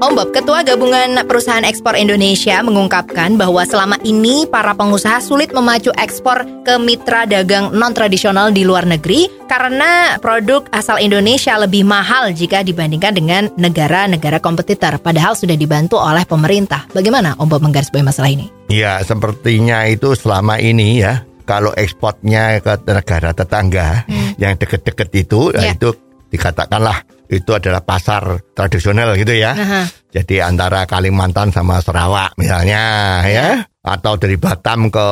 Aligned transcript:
Om 0.00 0.16
Bob, 0.16 0.32
Ketua 0.32 0.64
Gabungan 0.64 1.12
Perusahaan 1.28 1.60
Ekspor 1.60 1.92
Indonesia 1.92 2.64
mengungkapkan 2.64 3.36
bahwa 3.36 3.60
selama 3.68 4.00
ini 4.00 4.48
para 4.48 4.72
pengusaha 4.72 5.20
sulit 5.20 5.52
memacu 5.52 5.92
ekspor 5.92 6.64
ke 6.64 6.80
mitra 6.80 7.28
dagang 7.28 7.68
non-tradisional 7.76 8.48
di 8.48 8.64
luar 8.64 8.88
negeri 8.88 9.28
karena 9.44 10.16
produk 10.16 10.64
asal 10.72 10.96
Indonesia 11.04 11.52
lebih 11.60 11.84
mahal 11.84 12.32
jika 12.32 12.64
dibandingkan 12.64 13.12
dengan 13.12 13.42
negara-negara 13.60 14.40
kompetitor, 14.40 14.96
padahal 15.04 15.36
sudah 15.36 15.52
dibantu 15.52 16.00
oleh 16.00 16.24
pemerintah. 16.24 16.88
Bagaimana 16.96 17.36
Om 17.36 17.52
Bob 17.52 17.60
menggarisbawahi 17.60 18.08
masalah 18.08 18.32
ini? 18.32 18.48
Ya, 18.72 19.04
sepertinya 19.04 19.84
itu 19.84 20.16
selama 20.16 20.56
ini 20.64 21.04
ya, 21.04 21.28
kalau 21.44 21.76
ekspornya 21.76 22.64
ke 22.64 22.88
negara 22.88 23.36
tetangga 23.36 24.08
yang 24.40 24.56
deket-deket 24.56 25.12
itu, 25.12 25.52
Ya. 25.52 25.60
ya. 25.60 25.76
itu 25.76 25.92
dikatakanlah 26.32 27.19
itu 27.30 27.50
adalah 27.54 27.86
pasar 27.86 28.42
tradisional 28.52 29.14
gitu 29.14 29.30
ya. 29.32 29.54
Aha. 29.54 29.82
Jadi 30.10 30.42
antara 30.42 30.82
Kalimantan 30.84 31.54
sama 31.54 31.78
Sarawak 31.78 32.34
misalnya 32.34 32.82
ya, 33.22 33.62
atau 33.86 34.18
dari 34.18 34.34
Batam 34.34 34.90
ke 34.90 35.06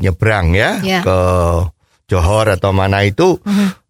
nyebrang 0.00 0.56
ya, 0.56 0.80
Ya. 0.80 1.04
ke 1.04 1.18
Johor 2.08 2.48
atau 2.48 2.72
mana 2.72 3.04
itu 3.04 3.36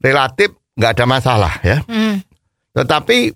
relatif 0.02 0.50
nggak 0.74 0.92
ada 0.98 1.06
masalah 1.06 1.54
ya. 1.62 1.78
Hmm. 1.86 2.18
Tetapi 2.74 3.30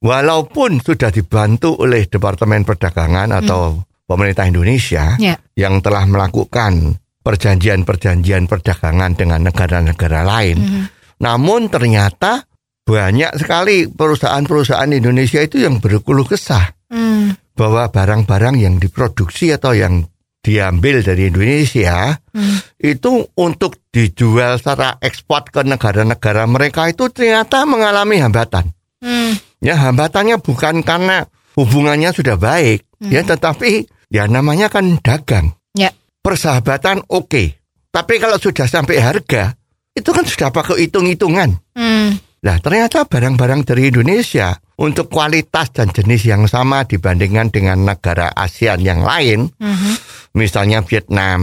walaupun 0.00 0.80
sudah 0.80 1.12
dibantu 1.12 1.76
oleh 1.76 2.08
Departemen 2.08 2.64
Perdagangan 2.64 3.28
atau 3.44 3.76
pemerintah 4.08 4.48
Indonesia 4.48 5.20
Ya. 5.20 5.36
yang 5.52 5.84
telah 5.84 6.08
melakukan 6.08 6.96
perjanjian-perjanjian 7.22 8.48
perdagangan 8.50 9.14
dengan 9.14 9.46
negara-negara 9.46 10.26
lain, 10.26 10.58
Mhm. 10.58 10.82
namun 11.22 11.70
ternyata 11.70 12.48
banyak 12.82 13.30
sekali 13.38 13.86
perusahaan-perusahaan 13.86 14.90
Indonesia 14.90 15.38
itu 15.38 15.62
yang 15.62 15.78
berkeluh 15.78 16.26
kesah 16.26 16.74
Hmm. 16.92 17.32
bahwa 17.56 17.88
barang-barang 17.88 18.60
yang 18.60 18.76
diproduksi 18.76 19.48
atau 19.48 19.72
yang 19.72 20.04
diambil 20.42 21.00
dari 21.00 21.30
Indonesia 21.32 22.20
Hmm. 22.34 22.58
itu 22.76 23.32
untuk 23.38 23.80
dijual 23.88 24.58
secara 24.60 24.98
ekspor 25.00 25.48
ke 25.48 25.62
negara-negara 25.64 26.44
mereka 26.44 26.90
itu 26.90 27.08
ternyata 27.08 27.64
mengalami 27.64 28.20
hambatan. 28.20 28.74
Hmm. 29.00 29.38
Ya 29.62 29.78
hambatannya 29.78 30.42
bukan 30.42 30.82
karena 30.82 31.24
hubungannya 31.54 32.10
sudah 32.10 32.34
baik, 32.34 32.82
ya 32.98 33.22
tetapi 33.22 33.86
ya 34.10 34.26
namanya 34.26 34.66
kan 34.68 34.98
dagang. 35.00 35.54
Ya. 35.72 35.94
Persahabatan 36.20 37.06
oke, 37.08 37.56
tapi 37.88 38.18
kalau 38.18 38.36
sudah 38.36 38.66
sampai 38.66 38.98
harga 38.98 39.54
itu 39.94 40.10
kan 40.10 40.26
sudah 40.26 40.50
pakai 40.50 40.88
hitung-hitungan. 40.88 41.56
Hmm. 41.78 42.18
Nah 42.42 42.58
ternyata 42.58 43.06
barang-barang 43.06 43.62
dari 43.62 43.94
Indonesia 43.94 44.50
untuk 44.82 45.06
kualitas 45.14 45.70
dan 45.70 45.94
jenis 45.94 46.26
yang 46.26 46.50
sama 46.50 46.82
dibandingkan 46.82 47.54
dengan 47.54 47.86
negara 47.86 48.34
ASEAN 48.34 48.82
yang 48.82 49.06
lain, 49.06 49.46
Mhm. 49.62 49.92
misalnya 50.34 50.82
Vietnam, 50.82 51.42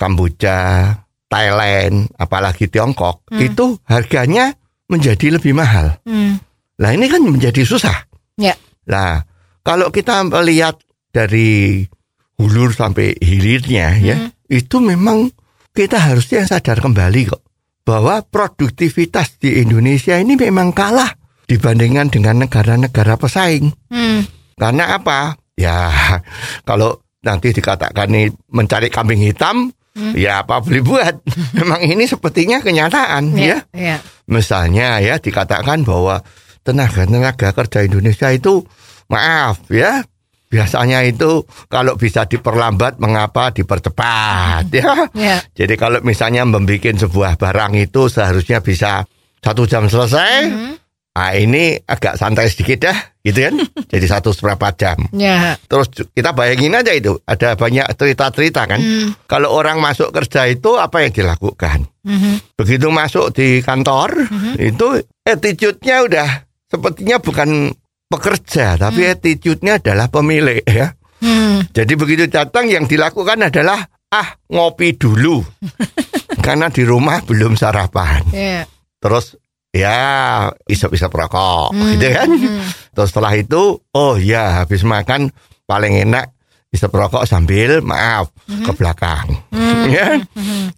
Kamboja, 0.00 0.88
Thailand, 1.28 2.08
apalagi 2.16 2.72
Tiongkok, 2.72 3.28
itu 3.36 3.76
harganya 3.84 4.56
menjadi 4.88 5.36
lebih 5.36 5.52
mahal. 5.52 6.00
Hmm. 6.08 6.40
Nah 6.80 6.90
ini 6.96 7.04
kan 7.12 7.20
menjadi 7.20 7.60
susah. 7.60 8.08
Ya. 8.40 8.56
Nah 8.88 9.28
kalau 9.60 9.92
kita 9.92 10.24
melihat 10.24 10.80
dari 11.12 11.84
hulur 12.40 12.72
sampai 12.72 13.12
hilirnya 13.20 13.92
ya, 14.00 14.16
itu 14.48 14.80
memang 14.80 15.28
kita 15.76 16.00
harusnya 16.00 16.48
sadar 16.48 16.80
kembali 16.80 17.20
kok 17.28 17.43
bahwa 17.84 18.24
produktivitas 18.24 19.36
di 19.38 19.60
Indonesia 19.60 20.16
ini 20.16 20.34
memang 20.40 20.72
kalah 20.72 21.12
dibandingkan 21.44 22.08
dengan 22.08 22.48
negara-negara 22.48 23.20
pesaing. 23.20 23.68
Hmm. 23.92 24.24
Karena 24.56 24.96
apa? 24.96 25.36
Ya 25.54 25.92
kalau 26.68 27.04
nanti 27.20 27.52
dikatakan 27.52 28.08
nih 28.10 28.32
mencari 28.50 28.88
kambing 28.88 29.20
hitam, 29.20 29.70
ya 30.16 30.42
apa 30.42 30.64
boleh 30.64 30.82
buat. 30.82 31.14
Memang 31.60 31.84
ini 31.84 32.08
sepertinya 32.08 32.64
kenyataan 32.64 33.36
ya. 33.36 33.62
Ya. 33.76 34.00
Misalnya 34.24 34.98
ya 35.04 35.20
dikatakan 35.20 35.84
bahwa 35.84 36.24
tenaga-tenaga 36.64 37.52
kerja 37.52 37.84
Indonesia 37.84 38.32
itu 38.32 38.64
maaf 39.12 39.68
ya 39.68 40.00
biasanya 40.54 41.02
itu 41.02 41.42
kalau 41.66 41.98
bisa 41.98 42.30
diperlambat 42.30 43.02
mengapa 43.02 43.50
dipercepat 43.50 44.70
ya. 44.70 45.10
Ya. 45.18 45.42
Jadi 45.50 45.74
kalau 45.74 45.98
misalnya 46.06 46.46
membuat 46.46 46.94
sebuah 46.94 47.34
barang 47.34 47.74
itu 47.74 48.06
seharusnya 48.06 48.62
bisa 48.62 49.02
satu 49.42 49.66
jam 49.66 49.90
selesai, 49.90 50.46
ah 51.18 51.32
ini 51.34 51.74
agak 51.82 52.14
santai 52.14 52.46
sedikit 52.46 52.86
dah, 52.86 52.98
gitu 53.26 53.50
kan? 53.50 53.54
Jadi 53.92 54.06
satu 54.06 54.30
seberapa 54.30 54.70
jam. 54.78 54.96
Ya. 55.10 55.58
Terus 55.66 55.90
kita 56.14 56.30
bayangin 56.32 56.78
aja 56.78 56.94
itu, 56.94 57.18
ada 57.26 57.58
banyak 57.58 57.90
cerita-cerita 57.98 58.70
kan. 58.70 58.80
Kalau 59.26 59.50
orang 59.50 59.82
masuk 59.82 60.14
kerja 60.14 60.46
itu 60.46 60.78
apa 60.78 61.02
yang 61.02 61.12
dilakukan? 61.12 61.90
Mhm. 62.06 62.56
Begitu 62.56 62.88
masuk 62.94 63.34
di 63.34 63.58
kantor, 63.60 64.30
itu 64.56 65.02
attitude-nya 65.26 66.06
udah 66.06 66.28
sepertinya 66.70 67.20
bukan 67.20 67.74
pekerja, 68.14 68.78
tapi 68.78 69.10
attitude-nya 69.10 69.82
adalah 69.82 70.06
pemilik 70.06 70.62
ya. 70.62 70.94
Hmm. 71.18 71.66
Jadi 71.72 71.92
begitu 71.98 72.24
datang 72.30 72.68
yang 72.70 72.86
dilakukan 72.86 73.50
adalah 73.50 73.80
ah 74.12 74.28
ngopi 74.50 74.94
dulu. 74.94 75.42
Karena 76.44 76.70
di 76.70 76.86
rumah 76.86 77.24
belum 77.24 77.58
sarapan. 77.58 78.22
Ya. 78.30 78.62
Terus 79.00 79.34
ya 79.74 79.98
isap-isap 80.70 81.10
rokok 81.10 81.74
gitu 81.96 82.06
kan. 82.14 82.28
Terus 82.94 83.08
setelah 83.10 83.32
itu 83.34 83.80
oh 83.80 84.14
ya 84.20 84.62
habis 84.62 84.86
makan 84.86 85.34
paling 85.66 85.98
enak 86.04 86.30
isap 86.74 86.90
rokok 86.90 87.24
sambil 87.24 87.80
maaf 87.80 88.34
ke 88.46 88.72
belakang. 88.74 89.30
ya. 89.94 90.18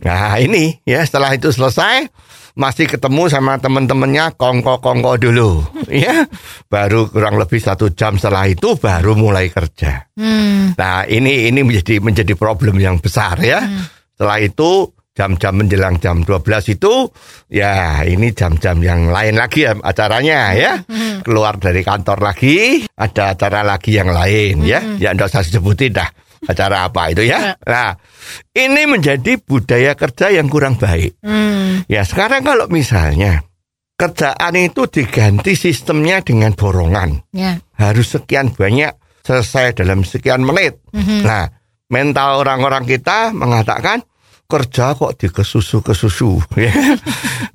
Nah, 0.04 0.36
ini 0.36 0.76
ya 0.84 1.00
setelah 1.02 1.32
itu 1.32 1.48
selesai 1.48 2.08
masih 2.56 2.88
ketemu 2.88 3.28
sama 3.28 3.60
teman-temannya 3.60 4.32
kongko-kongko 4.40 5.12
dulu 5.20 5.62
ya. 5.92 6.24
Baru 6.66 7.12
kurang 7.12 7.36
lebih 7.36 7.60
satu 7.60 7.92
jam 7.92 8.16
setelah 8.16 8.48
itu 8.48 8.74
baru 8.80 9.12
mulai 9.12 9.52
kerja. 9.52 10.08
Hmm. 10.16 10.72
Nah, 10.74 11.04
ini 11.06 11.52
ini 11.52 11.60
menjadi 11.60 12.00
menjadi 12.00 12.32
problem 12.34 12.80
yang 12.80 12.96
besar 12.98 13.38
ya. 13.44 13.60
Setelah 14.16 14.40
itu 14.40 14.90
jam-jam 15.16 15.56
menjelang 15.56 15.96
jam 15.96 16.20
12 16.20 16.76
itu 16.76 17.08
ya 17.48 18.04
ini 18.04 18.36
jam-jam 18.36 18.76
yang 18.84 19.08
lain 19.08 19.36
lagi 19.36 19.68
ya 19.68 19.76
acaranya 19.76 20.56
ya. 20.56 20.72
Keluar 21.20 21.60
dari 21.60 21.84
kantor 21.84 22.24
lagi, 22.24 22.88
ada 22.96 23.36
acara 23.36 23.60
lagi 23.60 23.96
yang 23.96 24.08
lain 24.08 24.64
ya. 24.64 24.80
Ya 24.96 25.12
enggak 25.12 25.28
usah 25.28 25.44
disebutin 25.44 25.92
dah 25.92 26.08
acara 26.46 26.86
apa 26.86 27.10
itu 27.10 27.22
ya. 27.22 27.54
Nah, 27.58 27.94
ini 28.50 28.86
menjadi 28.86 29.38
budaya 29.38 29.92
kerja 29.92 30.30
yang 30.30 30.46
kurang 30.46 30.78
baik. 30.78 31.18
Hmm. 31.20 31.82
Ya, 31.86 32.02
sekarang 32.02 32.42
kalau 32.42 32.66
misalnya 32.66 33.42
kerjaan 33.94 34.54
itu 34.54 34.84
diganti 34.86 35.56
sistemnya 35.56 36.20
dengan 36.20 36.52
borongan 36.52 37.24
Ya. 37.32 37.56
harus 37.74 38.12
sekian 38.12 38.52
banyak 38.52 38.92
selesai 39.24 39.74
dalam 39.74 40.04
sekian 40.04 40.44
menit. 40.44 40.78
Nah, 40.94 41.48
mental 41.88 42.44
orang-orang 42.44 42.84
kita 42.84 43.32
mengatakan 43.32 44.04
kerja 44.46 44.94
kok 44.94 45.18
dikesusu 45.18 45.82
kesusu 45.82 46.38
ya. 46.60 46.70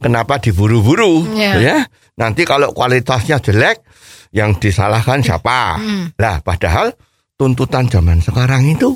Kenapa 0.01 0.41
diburu-buru 0.41 1.29
Ya. 1.37 1.55
ya? 1.61 1.77
Nanti 2.19 2.43
kalau 2.43 2.73
kualitasnya 2.75 3.39
jelek 3.39 3.85
yang 4.33 4.57
disalahkan 4.57 5.23
siapa? 5.23 5.79
Lah, 6.17 6.39
padahal 6.43 6.91
tuntutan 7.41 7.89
zaman 7.89 8.21
sekarang 8.21 8.69
itu 8.69 8.93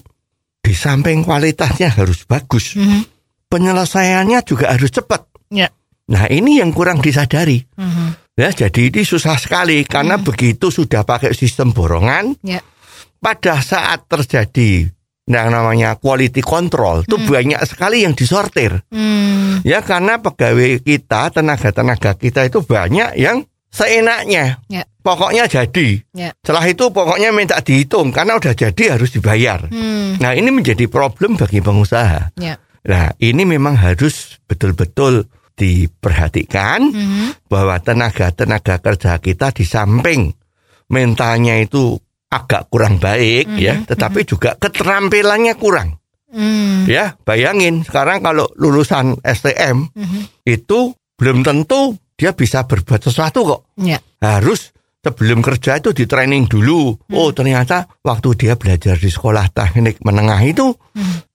di 0.61 0.77
samping 0.77 1.25
kualitasnya 1.25 1.89
harus 1.89 2.29
bagus, 2.29 2.77
Mhm. 2.77 3.01
penyelesaiannya 3.49 4.45
juga 4.45 4.69
harus 4.69 4.93
cepat. 4.93 5.25
Ya. 5.49 5.73
Nah, 6.13 6.29
ini 6.29 6.61
yang 6.61 6.69
kurang 6.69 7.01
disadari. 7.01 7.65
Mhm. 7.73 8.37
Ya, 8.37 8.53
jadi 8.53 8.93
ini 8.93 9.01
susah 9.01 9.41
sekali 9.41 9.81
karena 9.89 10.21
begitu 10.21 10.69
sudah 10.69 11.01
pakai 11.01 11.33
sistem 11.33 11.73
borongan, 11.73 12.37
Ya. 12.45 12.61
pada 13.17 13.57
saat 13.65 14.05
terjadi 14.05 14.93
yang 15.25 15.49
namanya 15.49 15.97
quality 15.97 16.45
control 16.45 17.01
itu 17.01 17.17
banyak 17.17 17.57
sekali 17.65 18.05
yang 18.05 18.13
disortir. 18.13 18.85
Hmm. 18.93 19.65
Ya 19.65 19.81
karena 19.81 20.21
pegawai 20.21 20.85
kita, 20.85 21.33
tenaga-tenaga 21.33 22.13
kita 22.13 22.45
itu 22.45 22.61
banyak 22.61 23.17
yang 23.17 23.41
seenaknya. 23.73 24.61
Ya. 24.69 24.85
Pokoknya 25.05 25.45
jadi. 25.45 26.01
Ya. 26.17 26.33
Setelah 26.41 26.65
itu 26.65 26.89
pokoknya 26.89 27.29
minta 27.29 27.61
dihitung 27.61 28.09
karena 28.09 28.41
udah 28.41 28.57
jadi 28.57 28.97
harus 28.97 29.13
dibayar. 29.13 29.69
Hmm. 29.69 30.17
Nah, 30.17 30.33
ini 30.33 30.49
menjadi 30.49 30.89
problem 30.89 31.37
bagi 31.37 31.61
pengusaha. 31.61 32.33
Ya. 32.41 32.57
Nah, 32.89 33.13
ini 33.21 33.45
memang 33.45 33.77
harus 33.77 34.41
betul-betul 34.49 35.29
diperhatikan 35.55 36.79
Mhm. 36.89 37.47
bahwa 37.47 37.77
tenaga-tenaga 37.79 38.81
kerja 38.81 39.21
kita 39.21 39.53
di 39.53 39.63
samping 39.63 40.33
mentalnya 40.89 41.61
itu 41.61 41.95
agak 42.27 42.67
kurang 42.67 42.97
baik 42.97 43.47
ya, 43.55 43.85
tetapi 43.85 44.25
juga 44.25 44.57
keterampilannya 44.57 45.53
kurang. 45.55 46.01
Hmm. 46.33 46.83
Ya, 46.83 47.15
bayangin 47.23 47.85
sekarang 47.87 48.19
kalau 48.19 48.49
lulusan 48.59 49.15
STM 49.23 49.87
itu 50.43 50.91
belum 51.15 51.45
tentu 51.47 51.95
dia 52.19 52.35
bisa 52.35 52.67
berbuat 52.67 52.99
sesuatu 52.99 53.39
kok. 53.47 53.61
Ya. 53.79 54.01
Harus 54.19 54.75
sebelum 55.05 55.45
kerja 55.45 55.77
itu 55.77 55.93
di 55.93 56.09
training 56.09 56.49
dulu. 56.49 56.97
Oh, 57.13 57.29
ternyata 57.29 57.85
waktu 58.01 58.33
dia 58.33 58.57
belajar 58.57 58.97
di 58.97 59.13
sekolah 59.13 59.53
teknik 59.53 60.01
menengah 60.01 60.41
itu 60.41 60.73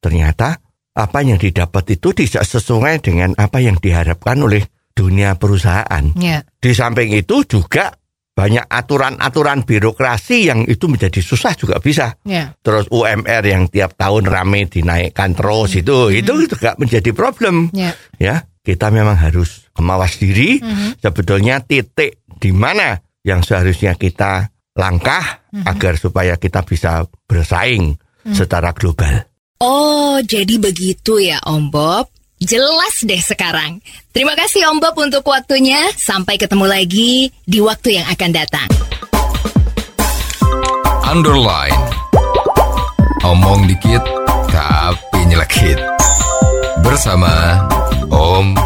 ternyata 0.02 0.58
apa 0.90 1.19
yang 1.22 1.38
didapat 1.38 1.94
itu 1.94 2.11
tidak 2.11 2.43
sesuai 2.43 2.99
dengan 2.99 3.31
apa 3.38 3.62
yang 3.62 3.78
diharapkan 3.78 4.43
oleh 4.43 4.67
dunia 4.90 5.38
perusahaan. 5.38 6.11
Ya. 6.19 6.43
Di 6.58 6.75
samping 6.75 7.14
itu 7.14 7.46
juga 7.46 7.94
banyak 8.31 8.67
aturan-aturan 8.67 9.62
birokrasi 9.62 10.50
yang 10.50 10.67
itu 10.67 10.90
menjadi 10.90 11.22
susah 11.22 11.55
juga 11.55 11.78
bisa. 11.78 12.19
Ya. 12.26 12.58
Terus 12.58 12.90
UMR 12.90 13.44
yang 13.46 13.70
tiap 13.70 13.94
tahun 13.94 14.26
rame 14.26 14.67
dinaikkan 14.67 15.38
terus 15.38 15.78
itu 15.78 16.11
itu 16.11 16.50
juga 16.50 16.75
menjadi 16.75 17.14
problem. 17.14 17.70
Ya. 17.70 17.94
Ya, 18.19 18.50
kita 18.67 18.90
memang 18.90 19.14
harus 19.14 19.70
mawas 19.78 20.19
diri. 20.19 20.58
Sebetulnya 20.99 21.62
titik 21.62 22.26
di 22.40 22.50
mana 22.50 22.99
yang 23.25 23.44
seharusnya 23.44 23.96
kita 23.96 24.49
langkah 24.76 25.44
agar 25.67 25.99
supaya 25.99 26.38
kita 26.40 26.64
bisa 26.64 27.05
bersaing 27.26 27.99
secara 28.32 28.72
global. 28.72 29.26
Oh, 29.61 30.17
jadi 30.25 30.56
begitu 30.56 31.20
ya 31.20 31.37
Om 31.44 31.69
Bob. 31.69 32.08
Jelas 32.40 33.05
deh 33.05 33.20
sekarang. 33.20 33.84
Terima 34.17 34.32
kasih 34.32 34.64
Om 34.72 34.81
Bob 34.81 34.96
untuk 34.96 35.20
waktunya. 35.28 35.93
Sampai 35.93 36.40
ketemu 36.40 36.64
lagi 36.64 37.28
di 37.44 37.61
waktu 37.61 38.00
yang 38.00 38.06
akan 38.08 38.31
datang. 38.32 38.69
Underline. 41.05 41.76
Omong 43.20 43.69
dikit 43.69 44.00
tapi 44.49 45.20
nyelekit. 45.28 45.76
Bersama 46.81 47.61
Om 48.08 48.56